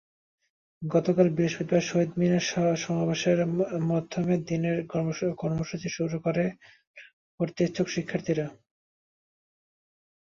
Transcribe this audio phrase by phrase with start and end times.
[0.81, 2.41] গতকাল বৃহস্পতিবারও শহীদ মিনারে
[2.83, 3.39] সমাবেশের
[3.91, 4.77] মাধ্যমে দিনের
[5.39, 6.49] কর্মসূচি শুরু করেন
[7.39, 8.45] ভর্তি-ইচ্ছুক শিক্ষার্থীরা।